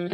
[0.00, 0.06] 嗨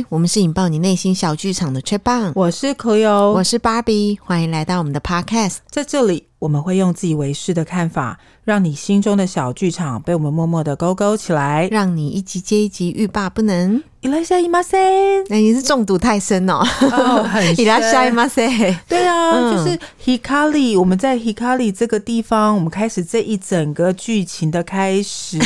[0.00, 6.28] Hi, 我们是引爆你内心小剧场的 Trip 棒，我是可 l 我是 Barbie，欢迎来到我们的 Podcast，在这里。
[6.43, 13.83] 我们会用自以为是的看法，让你心中的小剧场被我们默默的勾勾起来，让你一集接一集欲罢不能。
[14.01, 14.77] いらっしゃいませ。
[15.27, 18.47] 那、欸、你是中毒太深哦，哦很深いらっしゃいませ。
[18.87, 25.37] 对啊，嗯、就是 Hikari，我们在 Hikari 这个地方，我们开始这一整个剧情的开始。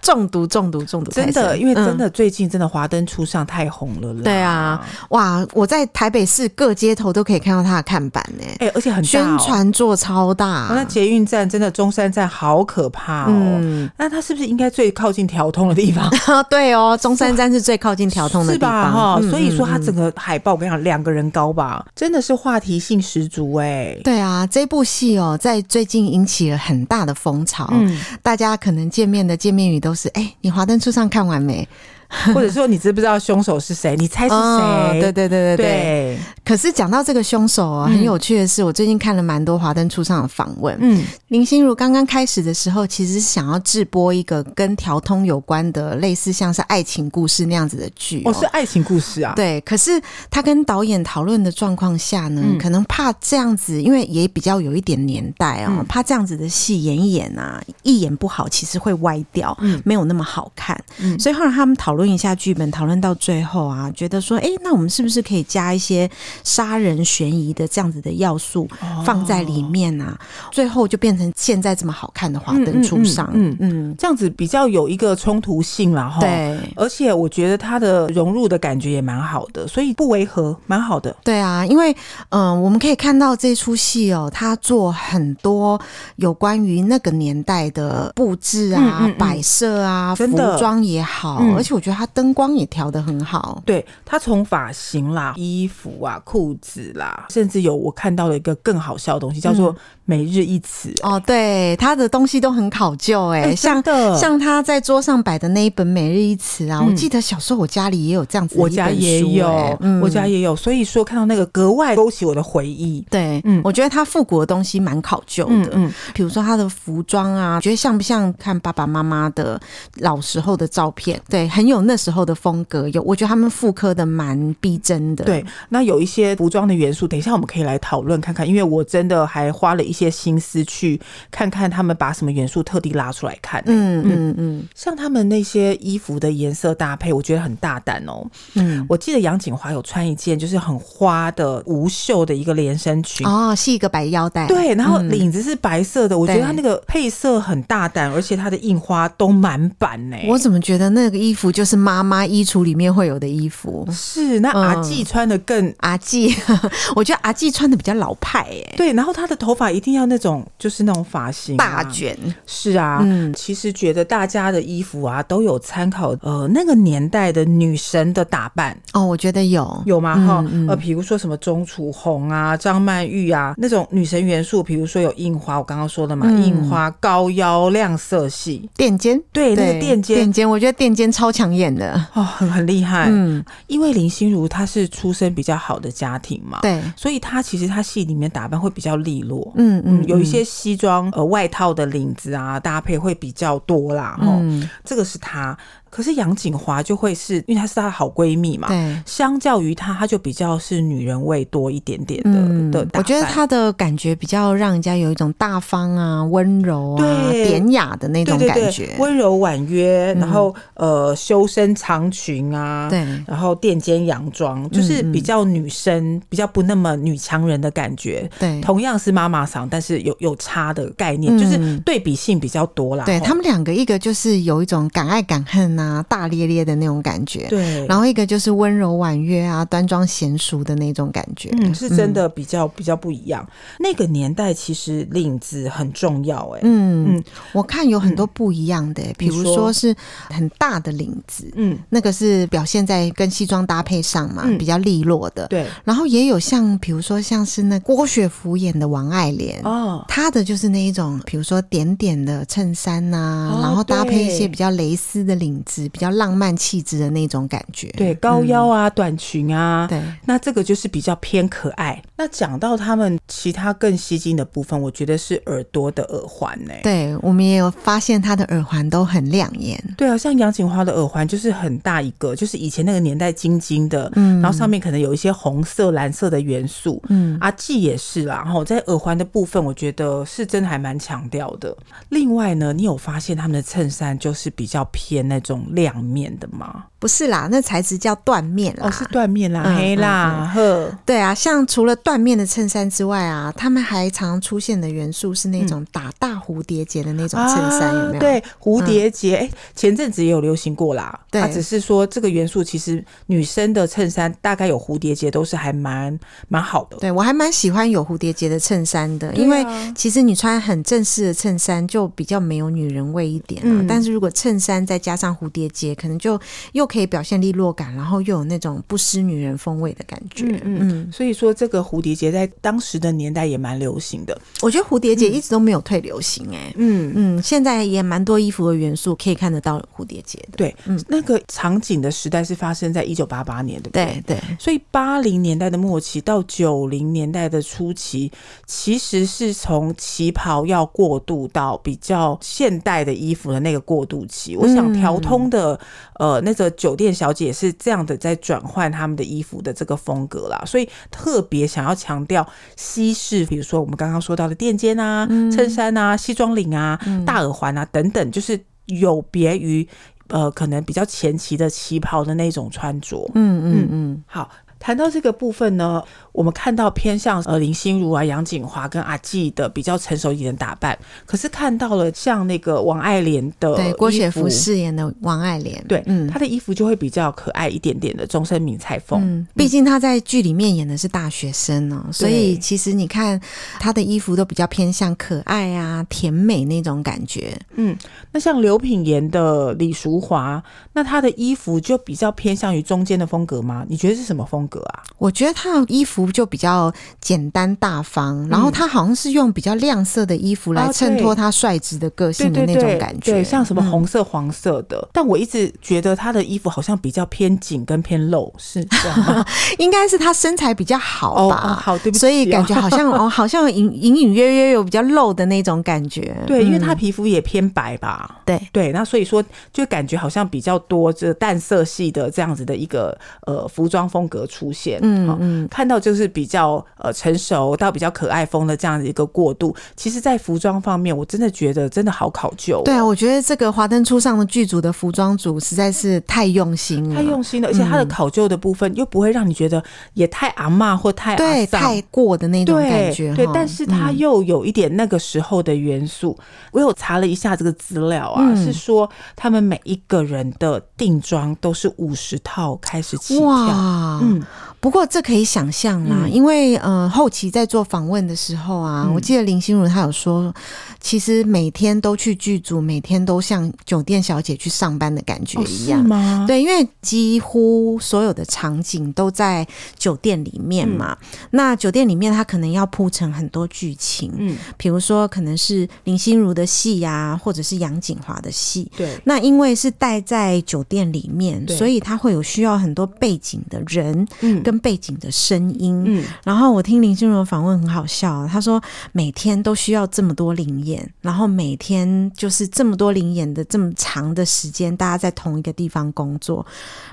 [0.00, 4.22] 中毒， 中毒，中毒，真的，因为真的最近真的华灯初上太红了啦。
[4.24, 4.80] 对啊，
[5.10, 8.44] 哇，我在台北市各街头都可以看到它的看板呢。
[8.60, 10.67] 哎、欸，而且很大、哦、宣传做 超大。
[10.71, 13.27] 那捷运站真的中山站好可怕哦。
[13.29, 16.11] 嗯、那它是不是应该最靠近调通的地方？
[16.49, 18.69] 对哦，中山站是最靠近调通的地方。
[18.69, 18.91] 是吧？
[18.91, 24.01] 哈、嗯，所以说它整个海报，我跟你讲，两个人高吧，真的是话题性十足哎、欸。
[24.03, 27.69] 对啊，这部戏哦，在最近引起了很大的风潮。
[27.71, 31.67] 嗯，大家可能见面的见面语都是：哎，你华灯初上看完没？
[32.33, 33.95] 或者说你知不知道凶手是谁？
[33.97, 34.35] 你猜是谁？
[34.35, 34.89] 哦？
[34.93, 35.65] 对对对对对。
[35.65, 40.77] 对可是讲到这个凶手啊，很有趣的是，我最近看了蛮多华灯初上的访问。
[40.81, 48.21] 嗯，林心如刚刚开始的时候，其实是想要制播一个跟调通有关的，类似像是爱情故事那样子的剧。
[48.25, 49.33] 哦，是爱情故事啊。
[49.35, 49.91] 对，可是
[50.29, 60.77] 他跟导演讨论的状况下呢，嗯、可能怕这样子，因为也比较有一点年代哦，嗯、怕这样子的戏演一演啊，一演不好，其实会歪掉，嗯、没有那么好看。
[60.99, 62.02] 嗯、所以后来他们讨论。
[62.03, 66.09] 问一下剧本，讨论到最后啊，觉得说，哎、欸，那我们是不是可以加一些
[66.43, 68.67] 杀人悬疑的这样子的要素
[69.05, 70.19] 放在里面啊？
[70.19, 76.19] 哦、最后就变成现在这么好看的华灯初上，嗯嗯，这样子比较有一个冲突性了哈。
[76.19, 81.15] 对，而且我觉得它的融入的感觉也蛮好的，所以不违和，蛮好的。
[81.23, 81.93] 对啊，因为
[82.31, 85.79] 嗯、呃，我们可以看到这出戏哦，它做很多
[86.17, 90.27] 有关于那个年代的布置啊、嗯嗯嗯、摆设啊、服
[90.59, 91.92] 装也好，嗯、而且我觉得。
[91.93, 101.13] 它灯光也调得很好，对，它从发型啦、衣服啊、裤子啦，甚至有我看到了一个更好笑的东西，叫做每日一词、欸嗯。
[101.13, 103.83] 哦，对，他的东西都很考究、欸，哎、欸，像
[104.15, 113.05] 像他在桌上摆的那一本每日一词啊，嗯、我记得小时候我家里也有这样子我家也有，嗯、我家也有，所以说看到那个格外勾起我的回忆。
[113.09, 119.59] 对，嗯，我觉得他复古的东西蛮考究的，嗯，嗯，比如说他的服装啊，觉得像不像看爸爸妈妈的
[119.97, 121.21] 老时候的照片？
[121.29, 121.72] 对，很有。
[121.81, 125.25] 那时候的风格有，我觉得他们复刻的蛮逼真的。
[125.25, 130.99] 对，那有一些服装的元素，等一下我们可以来讨论看看，因为我真的还花了一些心思去
[131.31, 133.61] 看看他们把什么元素特地拉出来看。
[133.65, 138.25] 嗯嗯嗯，像他们那些衣服的颜色搭配，我觉得很大胆哦。
[138.55, 150.17] 嗯，我记得杨景华有穿一件就是很花的无袖的一个连身裙哦，系一个白腰带，对，然后领子是白色的，嗯、我觉得它那个配色很大胆，而且它的印花都满版呢。
[150.27, 151.73] 我怎么觉得那个衣服就是。
[151.73, 156.31] 是妈妈衣橱里面会有的衣服，是那阿纪穿的更、嗯、阿纪，
[156.95, 162.15] 我觉得阿纪穿的比较老派哎、欸，对，然后他的头发一定要那种就是那种发型、啊、大卷，
[162.45, 168.77] 是啊，嗯，其实觉得大家的衣服啊都有参考呃那个年代的女神的打扮。
[168.93, 169.81] 哦，我觉得有。
[169.87, 170.13] 有吗？
[170.27, 183.07] 哈、呃，比如说什么钟楚红啊、张曼玉啊那种女神元素，比如说有印花，我刚刚说的嘛，嗯、印花、高腰、亮色系、垫肩，对，那个垫肩，垫肩，我觉得垫肩超演的哦，很很厉害。
[183.09, 189.51] 嗯，因为林心如她是出身比较好的家庭嘛，对，所以她其实她戏里面打扮会比较利落。
[189.55, 194.17] 嗯嗯，有一些西装呃外套的领子啊搭配会比较多啦。
[194.21, 195.57] 嗯，这个是她。
[195.93, 202.31] 可是杨景华就会是因为她是她的好闺蜜嘛，对，相较于她，她就比较是女人味多一点点的。
[202.31, 206.97] 嗯、的，我觉得她的感觉比较让人家有一种大方啊、温柔啊、
[207.29, 218.27] 对典雅的那种感觉，温柔婉约，然后、嗯、呃修身长裙啊，对，然后垫肩洋装，就是比较女生，嗯、比较不那么女强人的感觉。
[218.39, 223.05] 对，同样是妈妈桑，但是有有差的概念，嗯、就是对比性比较多啦。
[223.05, 225.82] 对他们两个，一个就是有一种敢爱敢恨啊。
[225.83, 233.47] 啊，大咧咧的那种感觉，对，然后一个就是温柔婉约啊，端庄娴熟的那种感觉，嗯，是真的比较、嗯、比较不一样。
[233.79, 239.95] 那个年代其实领子很重要、欸，哎，嗯嗯，我看有很多不一样的、欸嗯，比如说是
[240.29, 245.65] 很大的领子，嗯，那个是表现在跟西装搭配上嘛，嗯、比较利落的，对。
[245.83, 255.72] 然后也有像，比如说像是那郭雪芙演的王爱莲，哦，她的就是那一种，比如说点点的衬衫呐、啊哦，然后搭配一些比较蕾丝的领子。
[255.73, 257.87] 质、比较浪漫气质的那种感觉。
[257.97, 262.01] 对，高腰啊，嗯、短裙啊，对，那这个就是比较偏可爱。
[262.15, 266.73] 那讲到他们其他更吸睛的部分，我觉得是耳朵的耳环呢。
[266.83, 269.81] 对，我们也有发现他的耳环都很亮眼。
[269.97, 278.41] 对啊，像杨锦花的耳环就是很大一个，就是以前那个年代晶晶的，嗯，然后上面可能有一些红色、蓝色的元素，嗯，阿纪也是啦。
[278.43, 281.75] 然后在耳环的部分，我觉得是真的还蛮强调的。
[282.09, 286.87] 另外呢，你有发现他们的衬衫就是比较偏那种种亮面的吗？
[287.03, 298.19] 不是啦，那材质叫缎面啦，哦，是缎面啦，嗯、黑啦，呵、对啊，像除了缎面的衬衫之外啊，他们还常出现的元素是那种打大蝴蝶结的那种衬衫，有没有？
[298.21, 301.19] 对，蝴蝶结，哎、嗯，前阵子也有流行过啦。
[301.29, 306.17] 对，它只是说这个元素其实女生的衬衫大概有蝴蝶结都是还蛮
[306.47, 306.95] 蛮好的。
[306.99, 313.67] 对，我还蛮喜欢有蝴蝶结的衬衫的，因为其实你穿很正式的衬衫就比较没有女人味一点啊。
[313.67, 316.39] 嗯、但是如果衬衫再加上蝴蝶结，可能就
[316.71, 320.45] 又可以表现利落感，然后又有那种不失女人风味的感觉。
[320.45, 324.39] 嗯嗯，嗯，所以说这个蝴蝶结在当时的年代也蛮流行的。
[324.61, 330.57] 我觉得蝴蝶结一直都没有退流行、欸，哎，嗯嗯，现在也蛮多衣服的元素可以看得到蝴蝶结的。
[330.57, 334.21] 对，嗯，那个场景的时代是发生在一九八八年，对不对？
[334.27, 334.57] 对对。
[334.59, 338.31] 所以八零年代的末期到九零年代的初期，
[338.67, 344.53] 其实是从旗袍要过渡到比较现代的衣服的那个过渡期。
[344.53, 345.79] 嗯、我想调通的
[346.19, 352.45] 呃那个酒店小姐是这样的在转换他们的衣服的这个风格啦，所以特别想要强调
[352.75, 359.87] 西式，比如说我们刚刚说到的垫肩啊、衬衫啊、西装领啊、大耳环啊等等，就是有别于
[360.27, 363.31] 呃可能比较前期的旗袍的那种穿着。
[363.33, 364.49] 嗯嗯嗯，好。
[364.83, 366.03] 谈到这个部分呢，
[366.33, 379.21] 我们看到偏向呃林心如啊、杨锦华跟阿纪的比较成熟一点的打扮，可是看到了像那个王爱莲的对郭雪芙饰演的王爱莲，对，嗯，她的衣服就会比较可爱一点点的终身名菜风。
[379.23, 383.39] 嗯，毕竟她在剧里面演的是大学生呢、喔，所以其实你看
[383.79, 387.57] 她的衣服都比较偏向可爱啊、甜美那种感觉。
[387.75, 387.97] 嗯，
[388.33, 393.85] 那像刘品言的李淑华，那她的衣服就比较偏向于中间的风格吗？
[393.87, 394.72] 你觉得是什么风格？
[395.17, 396.91] 我觉得他的衣服就比较
[397.21, 404.97] 简单大方，嗯、然后他好像是用比较亮色的衣服来衬托他率直的个性的那种感觉，对，对，对，像什么红色、黄色的。
[404.97, 409.45] 嗯、但我一直觉得他的衣服好像比较偏紧跟偏露，是这样吗？
[409.79, 411.61] 应该是他身材比较好吧？
[411.63, 416.35] 哦哦、好，对不起、哦，所以感觉好像哦， 好像隐隐隐约约有比较露的那种感觉。
[416.47, 418.41] 对，因为他皮肤也偏白吧？
[418.45, 424.62] 对对，那所以说就感觉好像比较多这淡色系的这样子的一个呃服装风格出。
[424.63, 429.75] 出现，嗯嗯，看到就是比较呃成熟到比较可爱风的这样的一个过渡。
[429.97, 432.83] 其实，在服装方面，我真的觉得真的好考究哦。
[432.85, 439.83] 对啊，我觉得这个华灯初上的剧组的服装组实在是太用心了，太用心了，而且它的考究的部分又不会让你觉得
[440.13, 443.35] 也太阿嬷或太对太过的那种感觉。
[443.35, 446.37] 对，对，但是它又有一点那个时候的元素。
[446.39, 453.47] 嗯，我有查了一下这个资料啊，嗯，是说他们每一个人的定妆都是五十套开始起跳。
[453.47, 454.41] 哇，嗯。
[454.83, 460.53] 不过这可以想象啦，嗯、因为呃后期在做访问的时候啊，嗯、我记得林心如她有说，
[460.99, 466.45] 其实每天都去剧组，每天都像酒店小姐去上班的感觉一样，哦、吗？
[466.45, 469.65] 对，因为几乎所有的场景都在
[469.97, 471.17] 酒店里面嘛。
[471.21, 478.91] 嗯、那酒店里面，它可能要铺成很多剧情，嗯，比如说可能是林心如的戏呀、啊，或者是杨景华的戏。
[478.97, 484.61] 对，那因为是待在酒店里面，所以他会有需要很多背景的人，嗯。
[484.73, 496.65] 跟背景的声音，嗯，然后我听林心如的访问很好笑，他说每天都需要这么多灵演，然后每天就是这么多灵演的这么长的时间，大家在同一个地方工作，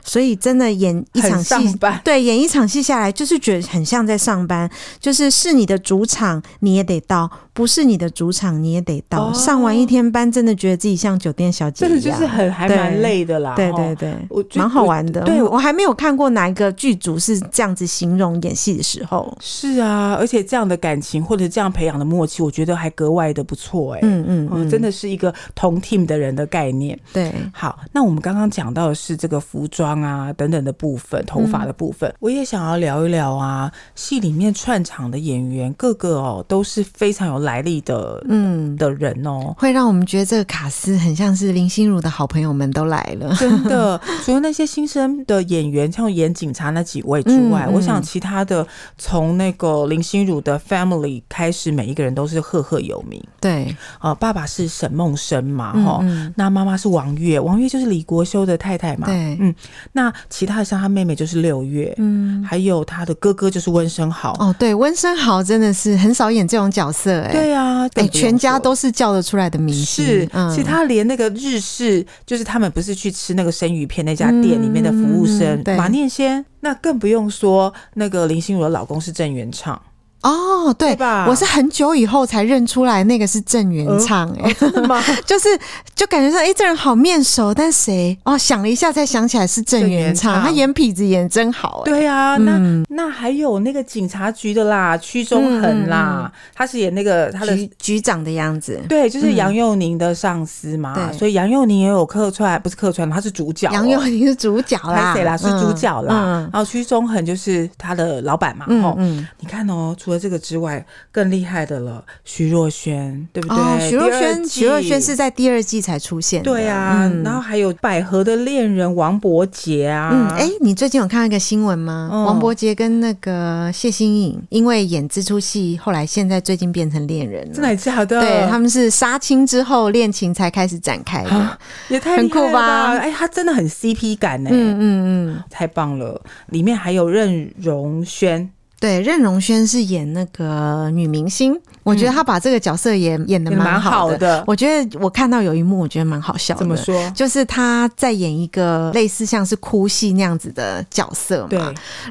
[0.03, 1.55] 所以真的演一场戏，
[2.03, 17.39] 对，演一场戏下来，就是觉得很像在上班，就是是你的主场你也得到，不是你的主场你也得到，哦、上完一天班，真的觉得自己像酒店小姐一样，真的就是很还蛮累的啦，对对对，我蛮好玩的，对我还没有看过哪一个剧组是。
[17.53, 26.99] 这样子形容演戏的时候，是啊，而且这样的感情或者这样培养的默契，我觉得还格外的不错哎、欸嗯，嗯嗯，真的是一个同 team 的人的概念。
[27.13, 38.77] 对，好，那我们刚刚讲到的是这个服装啊等等的部分，头发的部分，嗯、我也想要聊一聊啊，戏里面串场的演员个个哦都是非常有来历的，嗯。
[38.77, 44.01] 的人哦，会让我们觉得这个卡斯很像是林心如的好朋友们都来了，真的。
[44.25, 47.23] 除了那些新生的演员，像演警察那几位。
[47.49, 48.67] 外，嗯嗯、我想其他的
[48.99, 53.23] 从那个林心如的 family 开始，每一个人都是赫赫有名。
[53.41, 56.05] 对，呃，爸爸是沈梦生嘛，哈、
[56.37, 59.07] 那妈妈是王月，王月就是李国修的太太嘛。
[59.07, 59.55] 对，嗯，
[59.93, 64.37] 那其他的像他妹妹就是六月，嗯，还有他的哥哥就是温生豪。
[64.39, 69.81] 哦，对，温生豪真的是很少演这种角色、欸，哎，对啊，哎，全家都是叫得出来的名字。
[69.85, 79.81] 是，嗯、其实他连那个日式，就是他们不是去吃那个生鱼片那家店里面的服务生、嗯、马念先，那更不用说那个林心如的老公是郑元畅。
[80.23, 81.27] 哦，对，对吧？
[81.29, 84.55] 我是很久以后才认出来那个是郑元畅，哎？
[85.25, 85.49] 就是
[85.95, 88.17] 就感觉说，哎、欸，这人好面熟，但谁？
[88.25, 105.35] 哦，想了一下才想起来是郑元畅，他演痞子演真好，对啊，嗯、那那还有那个警察局的啦，屈中恒啦、嗯，他是演那个他的局，局长的样子，对，就是杨佑宁的上司嘛，嗯、所以杨佑宁也有客串，不是客串，他是主角、喔，杨佑宁是主角啦，谁啦？
[105.35, 110.10] 是主角啦，嗯、然后屈中恒就是他的老板嘛，嗯嗯，你看哦、喔。
[110.11, 113.57] 除了这个之外，更厉害的了，徐若瑄，对不对？
[113.57, 116.51] 哦、徐若瑄，徐若瑄是在第二季才出现的。
[116.51, 120.11] 对啊、嗯，然后还有百合的恋人王伯杰啊。
[120.13, 122.11] 嗯，哎，你最近有看到一个新闻吗？
[122.13, 127.55] 嗯、王伯杰跟那个谢欣颖因为演这出戏，后来现在最近变成恋人了。
[127.55, 128.21] 真的假的？
[128.21, 131.57] 对，他们是杀青之后恋情才开始展开的，啊、
[131.89, 132.97] 也太很酷吧？
[132.99, 134.51] 哎，他真的很 CP 感呢。
[134.53, 136.21] 嗯嗯嗯，太棒了。
[136.49, 138.51] 里面还有任容萱。
[138.81, 146.59] 对，任容萱是演那个女明星，我觉得他把这个角色也演的蛮好的，我觉得我看到有一幕，我觉得蛮好笑的。
[146.59, 147.11] 怎么说？
[147.11, 151.49] 就是他在演一个类似像是哭戏那样子的角色嘛。
[151.49, 151.61] 对，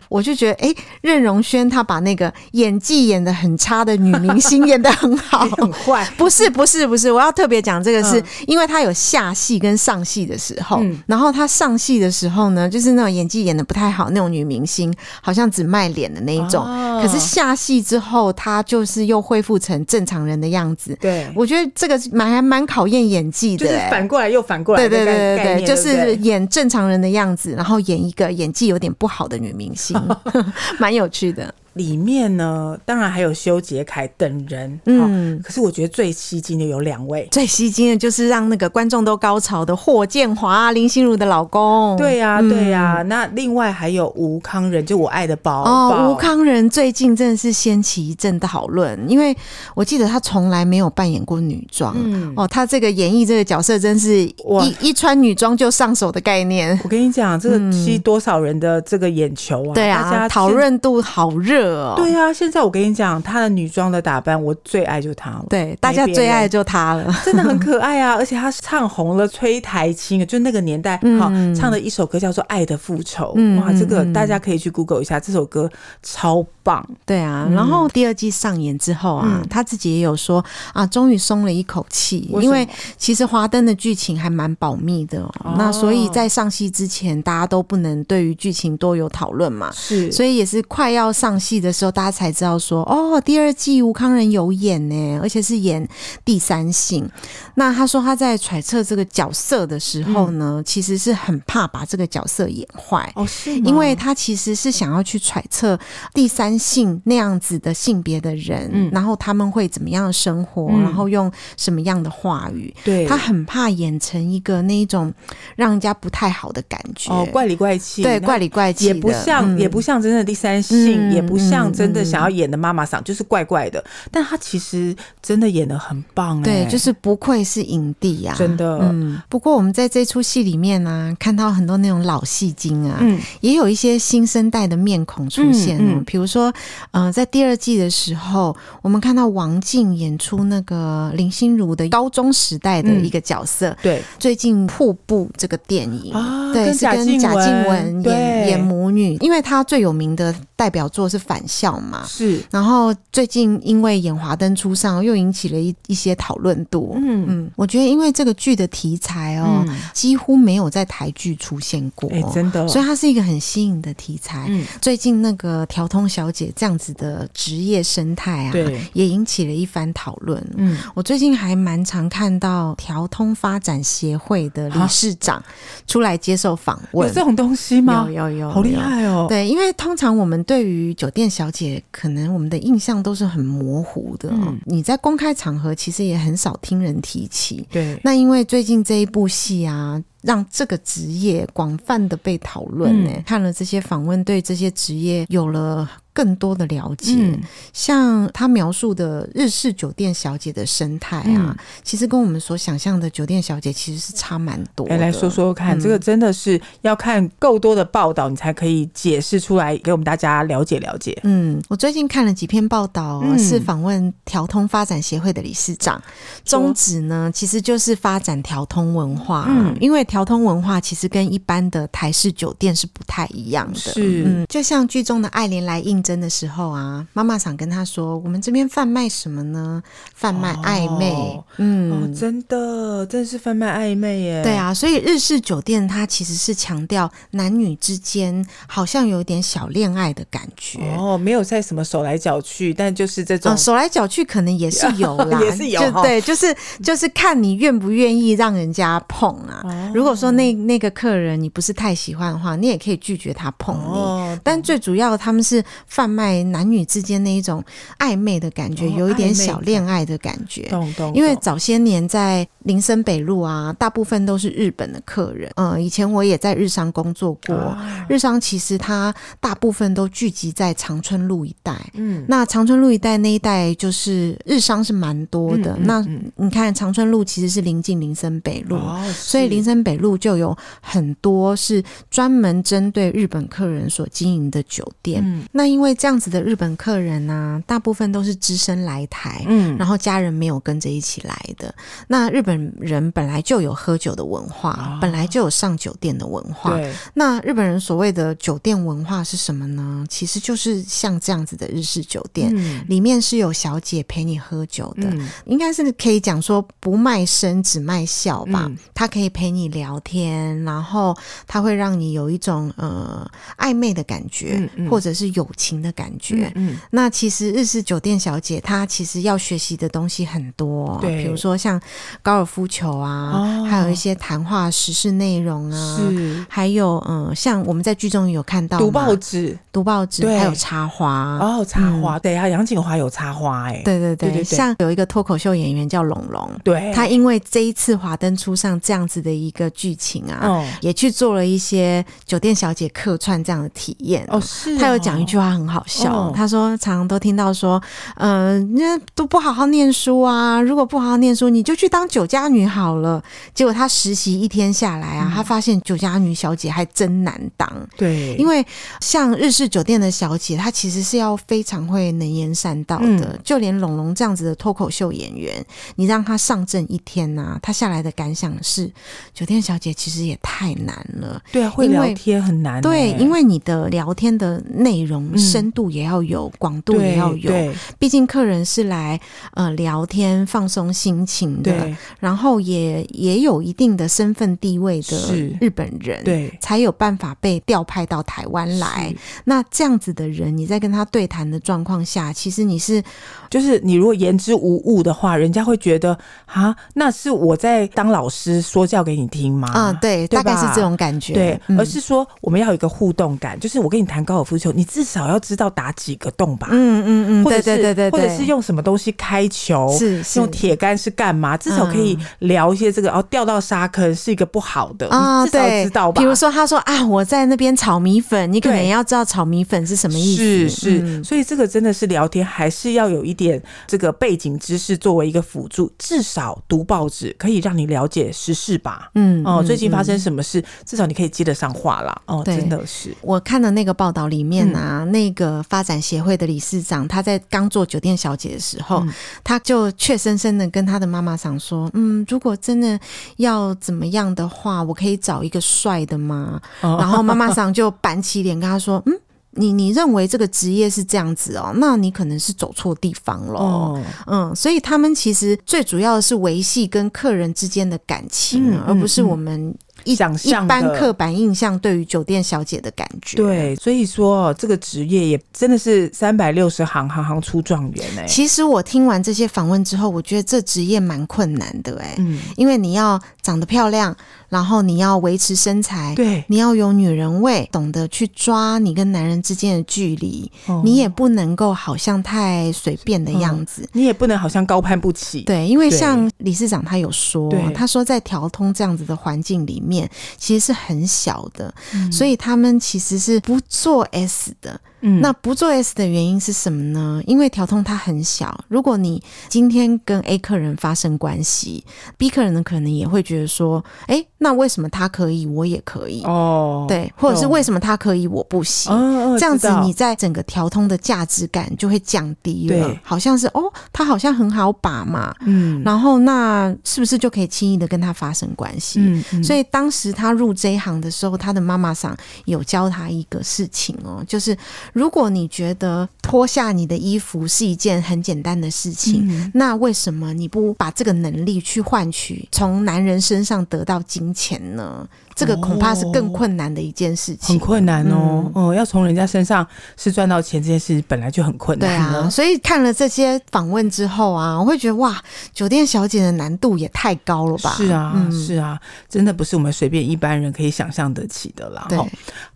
[0.08, 6.08] 我就觉得，哎，任容萱她把那个演技演的很差的女明星演的很好， 很坏。
[6.18, 16.64] 不是，不是，不是，我要特别讲这个是，嗯、因为她有下戏跟上戏的时候，嗯、然后她上戏的时候呢，就是那种演技演的不太好那种女明星，好像只卖脸的那一种。
[16.66, 20.98] 哦、可是下戏之后，她就是又恢复成正常人的样子。
[21.02, 24.88] 对，我觉得这个蛮还蛮考验演技的、欸，就是反过来又反过来。
[24.88, 29.96] 对对对对对，就是演正常人的样子，然后演一个演技有点不好的女明星，
[30.80, 31.54] 蛮有趣的。
[31.80, 43.08] 里面呢，当然还有修杰楷等人，嗯，可是我觉得最吸睛的有两位，最吸睛的就是让那个观众都高潮的霍建华，林心如的老公，对呀、啊，对呀、啊嗯。
[43.08, 45.72] 那另外还有吴康仁，就我爱的宝宝。
[45.72, 49.34] 哦，吴康仁最近真的是掀起一阵讨论，因为
[49.74, 54.34] 我记得他从来没有扮演过女装，嗯，哦，他这个演绎这个角色真是一
[54.82, 56.78] 一穿女装就上手的概念。
[56.84, 59.72] 我跟你讲，这个吸多少人的这个眼球啊？
[59.72, 61.69] 嗯、对啊，讨论度好热。
[61.96, 65.46] 对啊，现在我跟你讲，她的女装的打扮，我最爱就她了。
[65.50, 68.16] 对，大家最爱就她了，真的很可爱啊！
[68.16, 73.28] 而且她唱红了崔苔菁，就那个年代，好、嗯、唱的一首歌叫做《爱的复仇》。
[73.36, 75.70] 嗯，哇，这个大家可以去 Google 一下，这首歌
[76.02, 76.86] 超棒。
[77.06, 89.72] 对啊，然后第二季上演之后啊，她、嗯、自己也有说啊，终于松了一口气，因为其实华灯的剧情还蛮保密的、哦，那所以在上戏之前，大家都不能对于剧情多有讨论嘛。
[89.74, 91.90] 是，所以也是快要上戏的时候。
[91.92, 95.86] 大家才知道说哦，第二季吴康仁有演呢，而且是演
[96.24, 97.10] 第三性。
[97.56, 103.12] 那他说他在揣测这个角色的时候呢，嗯、其实是很怕把这个角色演坏。
[103.16, 105.78] 哦，是因为他其实是想要去揣测
[106.14, 112.72] 第三性那样子的性别的人、嗯，然后他们会怎么样生活、嗯，然后用什么样的话语。
[112.84, 115.12] 对，他很怕演成一个那一种
[115.56, 117.12] 让人家不太好的感觉。
[117.12, 121.70] 哦，怪里怪气，对，怪里怪气，也不像、嗯，也不像真的第三性，嗯、也不像。
[121.80, 123.82] 真的想要演的妈妈嗓就是怪怪的，
[124.12, 128.80] 但她其实真的演的很棒、欸，对，就是不愧是影帝啊，真的。
[128.82, 136.04] 嗯，不过我们在这出戏里面呢、啊，看到很多那种老戏精啊，嗯，也有一些新生代的面孔出现哦、嗯嗯。
[136.04, 136.52] 比如说，
[136.92, 151.74] 嗯、呃，在第二季的时候，我们看到王静演出那个林心如的高中时代的一个角色，嗯、对，最近瀑布这个电影，啊、对，是跟贾静雯演演母女，因为她最有名的代表作是《返校》。
[151.80, 156.94] 嘛是，然后最近因为演华灯初上，又引起了一一些讨论度。
[156.98, 164.46] 嗯嗯，我觉得因为这个剧的题材哦、嗯，几乎没有在台剧出现过，哎，真的，所以它是一个很新颖的题材。
[164.50, 170.46] 嗯，最近那个调通小姐这样子的职业生态啊，对，也引起了一番讨论。
[170.58, 175.42] 嗯，我最近还蛮常看到调通发展协会的理事长
[175.88, 178.06] 出来接受访问，有这种东西吗？
[178.08, 179.26] 有有有，好厉害哦。
[179.28, 181.82] 对，因为通常我们对于酒店小姐。
[181.90, 187.66] 可能我们的印象都是很模糊的，嗯，你在公开场合其实也很少听人提起。
[187.72, 193.12] 对，那因为最近这一部戏啊，让这个职业广泛的被讨论呢。
[193.16, 195.90] 嗯、看了这些访问，对这些职业有了。
[196.12, 197.40] 更多的了解，嗯、
[197.72, 201.24] 像他描述的日式酒店小姐的生态啊，
[201.56, 204.98] 嗯、其实跟我们所想象的酒店小姐其实是差蛮多的。
[204.98, 211.18] 来、说说看，嗯、这个真的是要看够多的报道，你才可以解释出来给我们大家了解了解。
[211.24, 216.02] 嗯，我最近看了几篇报道，嗯、是访问调通发展协会的理事长，
[216.44, 219.46] 宗旨呢其实就是发展调通文化。
[219.48, 223.80] 嗯，因为条通文化其实跟一般的台式酒店是不太一样的。
[223.80, 229.82] 是，嗯，就像剧中的爱莲来应征的时候啊，妈妈想跟她说：“我们这边贩卖什么呢？
[230.16, 231.12] 贩卖暧昧。
[231.12, 234.42] 哦”嗯、哦，真的，真的是贩卖暧昧耶。
[234.44, 240.80] 对啊，所以日式酒店它其实是强调男女之间好像有点小恋爱的感觉。
[240.98, 245.80] 哦，没有在什么手来脚去，但就是这种、哦、手来脚去可能也是 有啦，也是有。
[245.80, 249.62] 就对，就是就是看你愿不愿意让人家碰啊。
[250.00, 253.98] 哦、如果说那那个客人你不是太喜欢的话，你也可以拒绝他碰你。
[253.98, 256.30] 哦、但最主要他们是贩卖。
[256.50, 257.64] 男女之间那一种
[258.00, 260.64] 暧昧的感觉，哦、有一点小恋爱的感觉。
[260.64, 261.14] 懂懂。
[261.14, 265.52] 因为早些年在林森北路啊，大部分都是日本的客人。
[265.56, 271.76] 嗯，以前我也在日商工作过，啊、日商其实它大部分都聚集在长春路一带。
[271.94, 275.74] 嗯，那长春路一带那一带就是日商是蛮多的。
[275.74, 285.22] 嗯嗯嗯、那你看长春路其实是临近林森北路，哦、所以林森北路就有很多是专门针对日本客人所经营的酒店。
[285.26, 286.30] 嗯、那因为这样子。
[286.30, 291.74] 的日本客人呢、啊，大部分都是只身来台，嗯，然后家人没有跟着一起来的。
[292.08, 296.76] 那日本人本来就有喝酒的文化，哦、本来就有上酒店的文化。
[296.76, 300.06] 对，那日本人所谓的酒店文化是什么呢？
[300.08, 308.66] 其实就是像这样子的日式酒店，嗯、里面是有小姐陪你喝酒的，嗯、应该是可以讲说不卖身只卖笑吧。
[308.68, 316.20] 嗯、他可以陪你聊天，然后他会让你有一种呃暧昧的感觉，嗯嗯、或者是友情的感觉。
[316.20, 321.80] 觉，嗯，那其实日式酒店小姐她其实要学习的东西很多，对，比如说像
[322.22, 330.38] 高尔夫球啊，哦、还有一些谈话时事内容啊，是，还有嗯，像我们在剧中有看到读报纸，读报纸，对。
[330.38, 331.38] 还有插花。
[331.40, 346.12] 哦，插花，嗯、对啊，杨景华有插花，哎，对对对，对对对，像有一个脱口秀演员叫龙龙，对，他因为这一次华灯初上这样子的一个剧情啊，哦、也去做了一些酒店小姐客串这样的体验哦，是哦，他有讲一句话很好笑。
[346.12, 347.82] 哦他说：“常常都听到说，
[348.16, 350.62] 嗯、呃，那都不好好念书啊！
[350.62, 353.22] 如果不好好念书，你就去当酒家女好了。”
[353.54, 357.70] 结果他实习一天下来啊，嗯、他发现酒家女小姐还真难当。
[357.98, 358.66] 对，因为
[359.02, 363.06] 像日式酒店的小姐，她其实是要非常会能言善道的。
[363.06, 368.90] 嗯、就连龙龙这样子的脱口秀演员，你让他上阵一天呐、啊，他下来的感想是：
[369.34, 371.42] 酒店小姐其实也太难了。
[371.52, 372.82] 对啊，会聊天很难。
[372.82, 376.30] 对，因为你的聊天的内容深度也要有。
[376.30, 379.20] 有广度也要有，毕竟客人是来
[379.56, 385.18] 呃聊天放松心情的，然后也也有一定的身份地位的
[385.60, 389.12] 日本人，对，才有办法被调派到台湾来。
[389.46, 393.04] 那这样子的人，你在跟他对谈的状况下，其实你是
[393.50, 399.70] 就是你如果言之无物的话，人家会觉得啊，那是我在当老师说教给你听吗？
[399.74, 410.40] 啊、嗯，对，大概是这种感觉，对，嗯、而是说我们要有一个互动感，就是我跟你谈高尔夫球，你至少要知道打几个洞吧，嗯嗯嗯，对对对对，或者是用什么东西开球，是，是。
[410.40, 411.58] 用铁杆是干嘛？
[411.58, 416.22] 至少可以聊一些这个哦，掉到沙坑是一个不好的啊，至少知道吧？
[416.22, 420.70] 比如说他说啊，我在那边炒米粉，你可能也要知道炒米粉是什么意思。
[420.70, 429.10] 是是，所以这个真的是聊天，还是要有一点这个背景知识作为一个辅助，至少读报纸可以让你了解时事吧。
[429.16, 432.22] 嗯哦，最近发生什么事，至少你可以接得上话啦。
[432.26, 443.00] 哦，真的是，我看的那个报道里面啊，那个发展协会的理事长，他在刚做酒店小姐的时候，嗯、他就怯生生的跟他的妈妈想说：“嗯，如果真的
[443.38, 449.14] 要怎么样的话，我可以找一个帅的吗？”哦、然后妈妈 桑就板起脸跟他说：“嗯，
[449.60, 451.72] 你你认为这个职业是这样子哦？
[451.76, 453.60] 那你可能是走错地方了。
[453.60, 468.26] 哦、嗯，所以他们其实最主要的是维系跟客人之间的感情，嗯、而不是我们。”一想象一般刻板印象对于酒店小姐的感觉，对，所以说这个职业也真的是三百六十行，行行出状元哎。
[468.26, 474.16] 其实我听完这些访问之后，我觉得这职业蛮困难的哎，嗯，因为你要长得漂亮。
[474.50, 485.42] 然后你要维持身材，对，你要有女人味，懂得去抓你跟男人之间的距离，哦、你也不能够好像太随便的样子，你也不能好像高攀不起。
[485.42, 494.80] 对，因为像理事长他有说，他说在调通这样子的环境里面其实是很小的，嗯、所以他们其实是不做 S 的。
[495.02, 497.22] 嗯，那不做 S 的原因是什么呢？
[497.26, 501.84] 因为调通它很小，如果你今天跟 A 客人发生关系
[502.18, 506.22] ，B 客人呢可能也会觉得说，哎、欸，那为什么他可以，我也可以？
[506.24, 508.92] 哦，对，或者是为什么他可以，我不行？
[508.92, 519.00] 哦、这样子你在整个调通的价值感就会降低了，对，好像是哦，他好像很好把嘛，嗯，然后那是不是就可以轻易的跟他发生关系？
[519.00, 524.58] 嗯，嗯，所以当时他入这一行的时候，他的妈妈上有教他一个事情哦，就是。
[524.94, 535.08] 如果你觉得脱下你的衣服是一件很简单的事情，嗯、那为什么你不把这个能力去换取从男人身上得到金钱呢？
[535.40, 538.52] 这个恐怕是更困难的一件事情，很困难哦。
[538.54, 541.88] 嗯，要从人家身上是赚到钱这件事本来就很困难。
[541.88, 545.18] 对啊，所以看了这些访问之后啊，我会觉得哇，
[545.54, 547.70] 酒店小姐的难度也太高了吧？
[547.78, 551.86] 是啊，嗯、是啊，真的不是我们随便一般人可以想象得起的啦。
[551.88, 551.98] 对，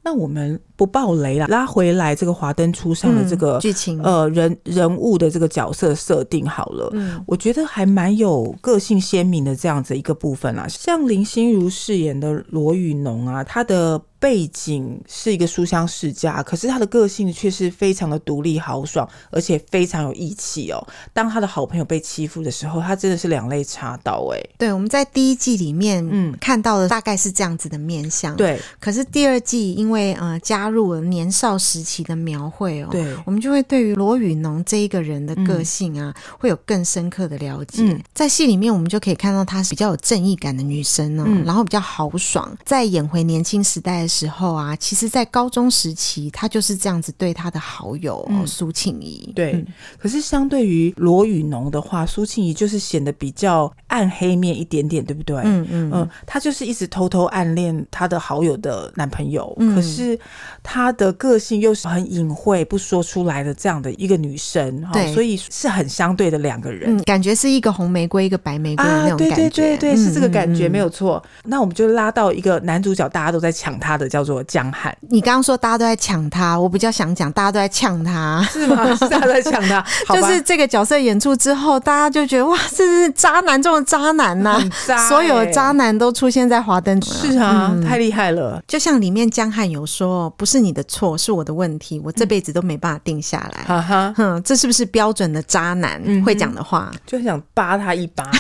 [0.04, 6.90] 那我们不爆雷了，拉回来这个华灯初上的这个剧情，呃，人人物的这个角色设定好了。
[6.92, 12.73] 嗯，我觉得还蛮有个性鲜明的这样子一个部分啦，像林心如饰演的罗。
[12.74, 14.02] 雨农啊，它的。
[14.24, 20.82] 背景是一个书香世家，可是他的个性却是非常的独立豪爽，而且非常有义气哦。
[21.12, 24.42] 当他的好朋友被欺负的时候，他真的是两肋插刀哎。
[24.58, 28.34] 对，我们在第一季里面嗯看到的大概是这样子的面相。
[28.38, 37.84] 对，可是第二季因为呃加入了年少时期的描绘哦，对，我们就会对于罗宇农这一个人的个性啊，嗯、会有更深刻的了解。
[37.84, 49.32] 嗯、在戏里面，我们就可以看到她是比较有正义感的女生哦，嗯、然后比较豪爽，在演回年轻时代的时候啊，其实，在高中时期，他就是这样子对他的好友苏庆怡。
[49.36, 49.66] 对，嗯、
[49.98, 55.42] 可是相对于罗雨农的话，苏庆怡就是显得比较暗黑面一点点，对不对？
[55.44, 55.92] 嗯嗯。
[55.94, 60.18] 嗯，他就是一直偷偷暗恋他的好友的男朋友，嗯、可是
[60.62, 71.24] 他的个性又是很隐晦、不说出来的这样的一个女生，对，所以是很相对的两个人、嗯，感觉是一个红玫瑰，一个白玫瑰的那种感觉，啊、对对对对，是这个感觉、嗯、没有错。
[71.46, 74.44] 那我们就拉到一个男主角，大家都在抢他的，叫做。
[74.46, 78.86] 江汉，你刚刚说大家都在抢他，我比较想讲大家都在呛他，是吗？
[78.94, 88.62] 是大家都在抢他， 就是这个角色演出之后，大家就觉得哇，这是渣男中的渣男呐、啊， 渣欸、所有的渣男都出现在华灯，是啊，嗯、太厉害了。
[88.68, 93.64] 就像里面江汉有说，不是你的错，是我的问题，我这辈子都没办法定下来。
[93.64, 96.92] 哈哈、嗯，哼，这是不是标准的渣男会讲的话？
[97.08, 98.32] 就很想扒他一巴、啊。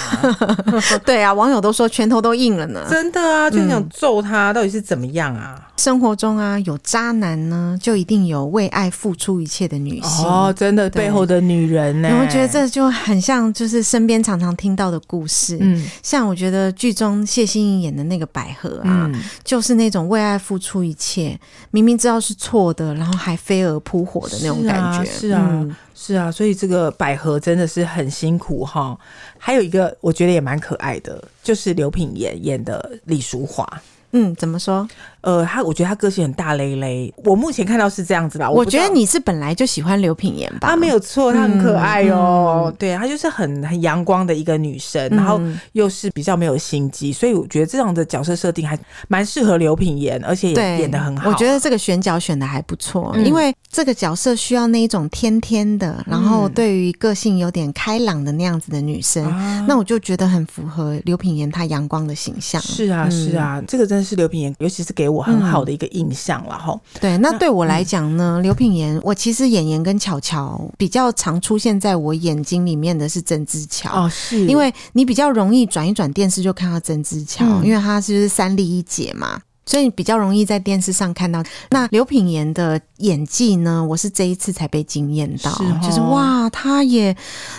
[1.05, 2.85] 对啊，网友都说拳头都硬了呢。
[2.89, 5.52] 真的啊，就很想揍他，到底是怎么样啊？
[5.83, 12.07] 生活中啊，有渣男呢，就一定有为爱付出一切的女性哦，真的背后的女人呢？
[12.21, 15.57] 我觉得这就很像，就是身边常常听到的故事。
[15.59, 21.37] 嗯，像我觉得剧中谢欣颖演的那个百合啊，嗯、就是那种为爱付出一切，
[21.71, 25.03] 明明知道是错的，然后还飞蛾扑火的那种感觉。
[25.03, 28.97] 是啊，是啊，嗯、是啊，所以这个百合真的是很辛苦哈。
[29.37, 33.67] 还有一个我觉得也蛮可爱的，就是刘品言演的李淑华。
[34.13, 34.87] 嗯，怎么说？
[35.21, 37.13] 呃，他我觉得他个性很大咧咧。
[37.23, 38.49] 我目前看到是这样子啦。
[38.49, 40.67] 我，我觉得你是本来就喜欢刘品言吧？
[40.67, 42.73] 他没有错，他很可爱哦。
[42.77, 45.39] 对，他就是很很阳光的一个女生，嗯、然后
[45.71, 51.29] 又是比较没有心机，所以我觉得这样的角色设定还蛮适合刘品言，而且也演的很好。
[51.29, 62.61] 我觉得这个选角选的还不错，嗯、因为这个角色需要那一种天天的，然后对于个性有点开朗的那样子的女生，嗯、那我就觉得很符合刘品言她阳光的形象。
[62.61, 66.73] 是啊，是啊，嗯、这个真的是刘品言，尤其是给我很好的一个印象了哈。
[66.73, 74.45] 嗯、对，那对我来讲呢，刘、嗯、品言，我其实演员跟巧巧比较常出现在我眼睛里面的是曾之乔哦，是。
[74.45, 79.39] 因为你比较容易转一转电视就看到曾之乔，嗯、因为他是三立一姐嘛。
[79.65, 81.43] 所以比较容易在电视上看到。
[81.69, 83.83] 那刘品言的演技呢？
[83.83, 87.15] 我是这一次才被惊艳到，是哦、就是哇，他也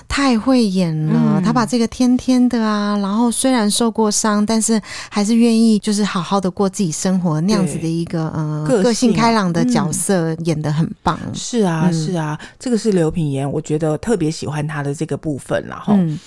[0.08, 1.40] 太会演了。
[1.44, 11.18] 她、嗯、把这个天天的啊，然后虽然受过伤，但是还是愿意就是好好的过自己生活那样子的一个呃个性开朗的角色，演的很棒。
[11.32, 15.94] 是啊，是啊，这个是刘品言，我觉得特别喜欢他的这个部分，然后。
[15.96, 16.18] 嗯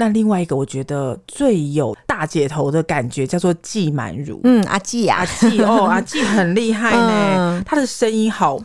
[0.00, 8.56] 那另外一个我觉得最有大姐头的感觉叫做季满如，嗯，阿季啊，阿季哦，阿季很厉害呢， 嗯、他的声音好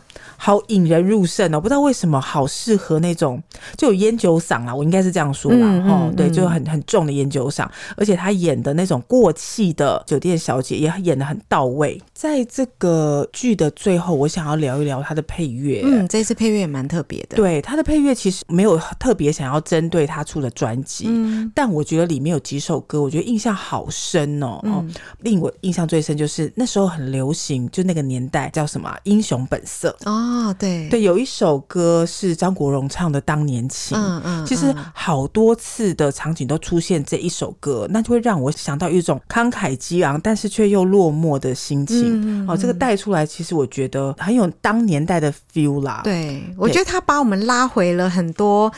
[0.44, 3.42] 好引人入胜哦，不知道为什么好适合那种
[3.78, 11.98] 就有烟酒嗓啊，我应该是这样说啦，嗯嗯嗯对，就很很重的烟酒嗓，而且他演的那种过气的酒店小姐也演的很到位。
[12.12, 24.84] 在这个剧的最后，我想要聊一聊他的配乐，嗯，这次配乐也蛮特别的，对，他的配乐其实没有特别想要针对他出的专辑，嗯，但我觉得里面有几首歌，我觉得印象好深哦，嗯、哦，
[25.20, 42.46] 令我印象最深就是那时候很流行，就那个年代叫什么《英雄本色》哦，对对，有一首歌是张国荣唱的《当年情》，嗯嗯，其实好多次的场景都出现这一首歌，那就会让我想到一种慷慨激昂，但是却又落寞的心情。
[42.48, 46.00] 哦，这个带出来，其实我觉得很有当年代的 feel 啦。
[46.04, 48.72] 对，对我觉得他把我们拉回了很多。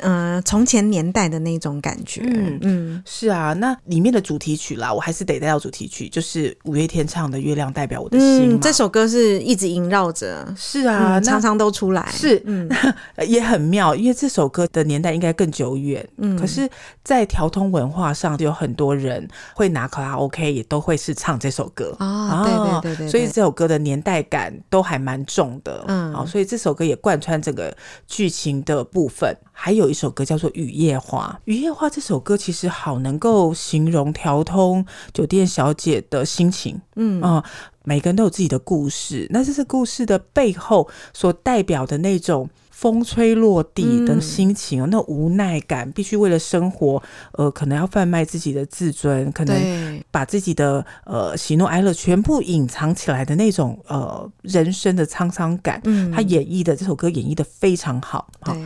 [0.00, 2.58] 嗯、呃，从前年代的那种感觉，嗯。
[2.62, 8.60] 嗯，是啊，那里面的主题曲啦，我还是得带到主题曲，就是五月天唱的《月亮代表我的心》嗯。
[8.60, 12.68] 这首歌是一直萦绕着，是啊，嗯、常常都出来，是，嗯，
[13.26, 16.68] 也很妙，因为这首歌的年代应该更久远，嗯，可是，
[17.02, 21.94] 在调通文化上，就有很多人会拿卡拉 OK，也都会是唱这首歌。
[21.98, 27.74] 啊，对对对对，对，所以这首歌的年代感都还蛮重的，嗯，好，所以这首歌也贯穿整个
[28.06, 29.36] 剧情的部分。
[29.60, 37.20] 还有一首歌叫做《雨夜花》，《雨夜花》这首歌其实好能够形容调通酒店小姐的心情，嗯。
[37.20, 37.44] 啊、呃，
[37.82, 58.56] 每个人都有自己的故事，那这是故事的背后所代表的那种风吹落地的心情，嗯、那无奈感，必须为了生活，呃，可能要贩卖自己的自尊，可能把自己的呃喜怒哀乐全部隐藏起来的那种呃人生的沧桑感，嗯，他演绎的这首歌演绎的非常好，好。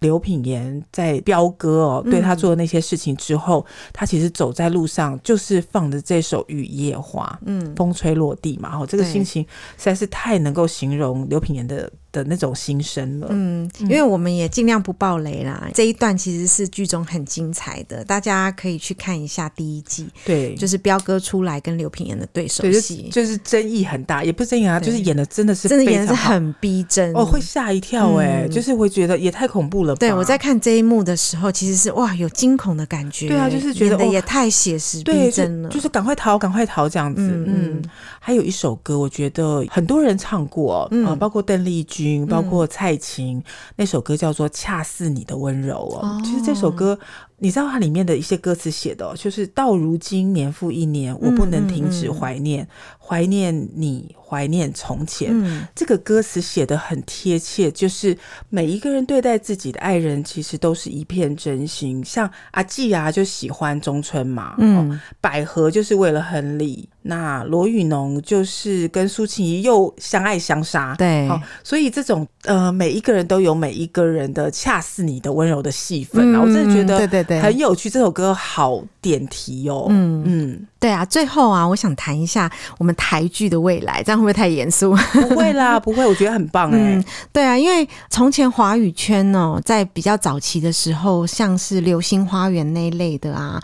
[0.00, 9.42] 刘品言在彪哥哦，对他做的那些事情之后，嗯、他其实走在路上就是放着这首《雨夜花》，嗯，风吹落地嘛，哦，这个心情
[9.76, 11.90] 实在是太能够形容刘品言的。
[12.16, 15.60] 的那种心声了，嗯，因为我们也尽量不爆雷啦。
[15.66, 20.08] 嗯、这一段其实是剧中很精彩的，大家可以去看一下第一季。
[20.24, 27.12] 对，就是彪哥出来跟刘品言的对手戏，就是争议很大，也不是争议啊，就是演的真的是真的演的是很逼真。
[27.14, 29.98] 哦，会吓一跳哎、欸，嗯、就是会觉得也太恐怖了吧。
[29.98, 33.28] 对，我在看这一幕的时候，其实是哇，有惊恐的感觉。
[33.28, 37.20] 对啊，就是觉得也太写实逼真了，就，就是赶快逃，赶快逃这样子。
[37.20, 37.82] 嗯，嗯，
[38.26, 42.26] 还有一首歌，我觉得很多人唱过啊、嗯呃，包括邓丽君。
[42.26, 43.44] 包括蔡琴、嗯、
[43.76, 46.98] 那首歌叫做《恰似你的温柔》哦，哦其实这首歌。
[47.38, 52.66] 你知道它里面的一些歌词写的，就是到如今年复一年，我不能停止怀念，
[52.98, 55.28] 怀、嗯嗯嗯、念你，怀念从前。
[55.32, 58.16] 嗯、这个歌词写的很贴切，就是
[58.48, 62.02] 每一个人对待自己的爱人，其实都是一片真心。
[62.02, 77.25] 像阿季啊，就喜欢中村嘛，嗯、哦，百合就是为了亨利，那罗宇农就是跟苏庆怡又相爱相杀，对，好、哦，所以这种呃，每一个人都有每一个人的恰似你的温柔的戏份啊，嗯、我真的觉得，对对。
[77.26, 79.86] 对，很有趣，这首歌好点题哦。
[79.90, 81.04] 嗯嗯，对啊。
[81.04, 84.96] 最后啊，我想谈一下我们台剧的未来，这样会不会太严肃？
[85.28, 87.04] 不会啦， 不会，我觉得很棒哎、欸嗯。
[87.32, 93.62] 对啊，因为从前华语圈哦，在比较早期的时候，像是《流星花园》那一类的啊。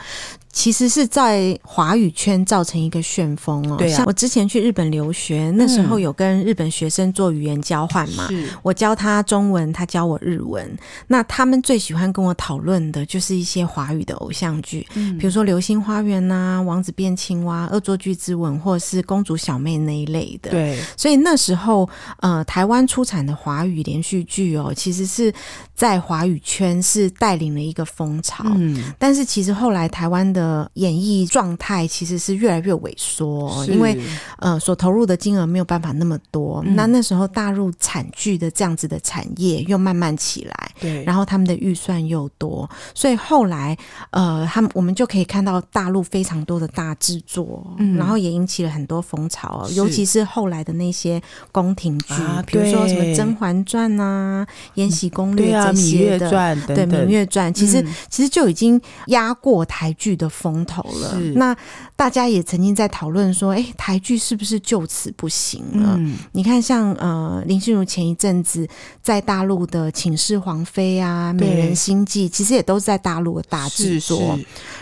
[0.52, 3.76] 其实是在华语圈造成一个旋风哦。
[3.78, 8.28] 对啊，像我之前去日本留学，那时候有跟日本学生做语言交换嘛。
[8.28, 8.46] 是。
[8.62, 10.78] 我教他中文，他教我日文。
[11.08, 20.50] 那他们最喜欢跟我讨论的就是一些华语的偶像剧，嗯，比如说《流星花园》呐，《王子变青蛙》、《恶作剧之吻》或者是《公主小妹》那一类的。
[20.50, 20.78] 对。
[20.98, 21.88] 所以那时候，
[22.20, 25.32] 呃，台湾出产的华语连续剧哦，其实是
[25.74, 28.44] 在华语圈是带领了一个风潮。
[28.54, 28.92] 嗯。
[28.98, 33.96] 但是其实后来台湾的的演艺状态其实是越来越萎缩，因为
[34.38, 36.60] 呃所投入的金额没有办法那么多。
[36.66, 43.76] 嗯、那那时候大陆产剧的这样子的产业又慢慢起来，对，然后他们的预算又多，所以后来
[44.10, 56.30] 呃他们我们就可以看到大陆非常多的大制作，嗯、然后也引起了很多风潮，尤其是后来的那些宫廷剧，啊、比如说什么《甄嬛传》啊，《延禧攻略》这些的，
[56.66, 61.32] 对《芈月传》其实、嗯、其实就已经压过台剧的风头了，是。
[61.36, 61.54] 那
[61.94, 65.94] 大家也曾经在讨论说，哎，台剧是不是就此不行了？
[65.98, 68.66] 嗯、你看像，像呃林心如前一阵子
[69.02, 74.38] 在大陆的《寝室皇妃》啊，《美人心计》，其实也都是在大陆的大制作。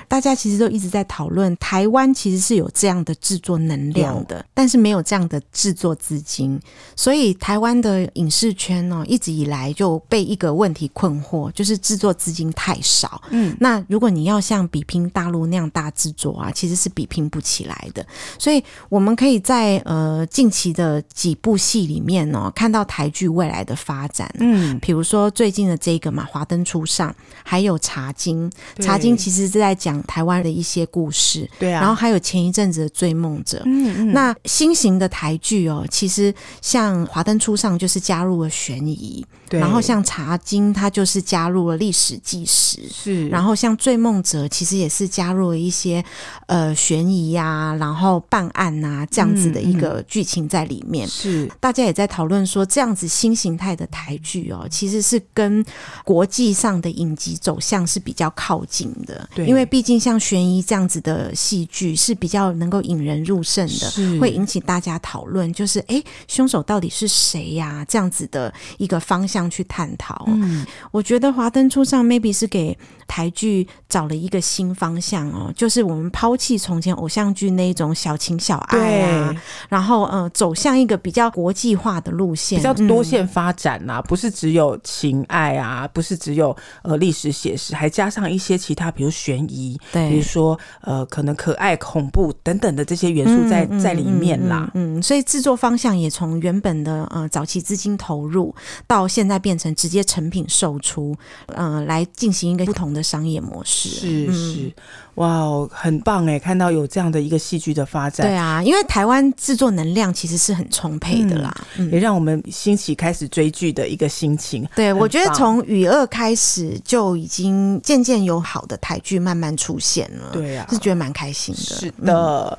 [0.08, 6.58] 大家其实都一直在讨论，台湾其实是有这样的制作能量的，但是没有这样的制作资金，
[6.96, 13.22] 所以台湾的影视圈呢、哦，一直以来就被一个问题困惑，就是制作资金太少。
[13.30, 18.02] 嗯，那如果你要像比拼大陆那样大制作啊，其实是比拼不起来的。
[18.38, 24.32] 所以我们可以在呃近期的几部戏里面呢、哦，看到台剧未来的发展。
[24.38, 27.10] 嗯，比如说最近的这个嘛，《华灯初上》，
[27.42, 28.50] 还有《茶经》。
[28.82, 31.46] 茶经其实是在讲台湾的一些故事。
[31.58, 31.80] 对啊。
[31.80, 33.58] 然后还有前一阵子的《追梦者》。
[33.66, 34.12] 嗯嗯。
[34.12, 39.26] 那新型的台剧哦，其实像《华灯初上》就是加入了悬疑。
[39.48, 39.58] 对。
[39.58, 42.78] 然后像《茶经》，它就是加入了历史纪实。
[42.88, 43.28] 是。
[43.28, 46.04] 然后像《追梦者》，其实也是加入了一些
[46.46, 51.06] 呃悬疑呀，然后办案呐、啊、这样子的一个剧情在里面。
[51.06, 51.48] 是。
[51.60, 55.64] 大家也在讨论说，这样子新形态的台剧哦，其实是跟
[56.04, 59.28] 国际上的影集走向是比较靠近的。
[59.36, 59.46] 对。
[59.46, 67.84] 因为毕竟像悬疑这样子的戏剧是比较能够引人入胜的，是会引起大家讨论，就是哎，凶手到底是谁呀、啊？
[67.84, 70.24] 这样子的一个方向去探讨。
[70.26, 72.76] 嗯，我觉得《华灯初上》maybe 是给
[73.06, 79.36] 台剧找了一个新方向哦，就是我们抛弃从前偶像剧那一种小情小爱啊，
[79.68, 94.70] 然后呃，走向一个比较国际化的路线，比较多线发展呐、啊嗯，不是只有情爱啊，不是只有呃历史写实，还加上一些其他，比如悬疑，对，比如说呃，可能可爱、恐怖等等的这些元素在、嗯、在里面啦。
[94.74, 98.54] 嗯，嗯所以制作方向也从原本的呃早期资金投入，
[98.86, 101.14] 到现在变成直接成品售出，
[101.48, 103.00] 呃，来进行一个不同的。
[103.10, 104.72] 商业模式是是
[105.16, 106.38] 哇，很棒哎！
[106.38, 114.66] 看到有这样的一个戏剧的发展，对啊，因为台湾制作能量其实是很充沛的啦，嗯、也让我们兴起开始追剧的一个心情。
[114.74, 121.60] 对，我觉得从《雨二》开始就已经渐渐有好的台剧慢慢出现了，对啊，是觉得蛮开心的。
[121.60, 122.58] 是的，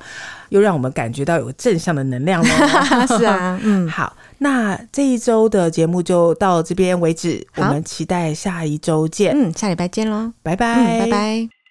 [0.50, 3.06] 又让我们感觉到有正向的能量了。
[3.18, 4.16] 是啊， 嗯，好。
[4.38, 9.32] 那这一周的节目就到这边为止，我们期待下一周见。
[9.32, 11.61] 嗯，下礼拜见喽，拜拜，嗯，拜拜。